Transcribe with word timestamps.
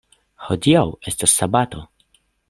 Hodiaŭ 0.45 0.81
estas 1.11 1.35
sabato. 1.41 1.83